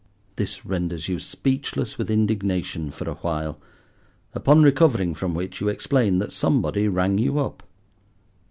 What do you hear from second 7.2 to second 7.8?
up.